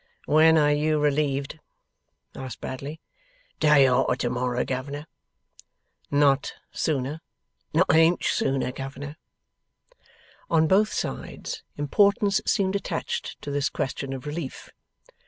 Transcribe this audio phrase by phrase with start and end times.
[0.25, 1.59] 'When are you relieved?'
[2.33, 2.99] asked Bradley.
[3.59, 5.05] 'Day arter to morrow, governor.'
[6.09, 7.21] 'Not sooner?'
[7.71, 9.17] 'Not a inch sooner, governor.'
[10.49, 14.71] On both sides, importance seemed attached to this question of relief.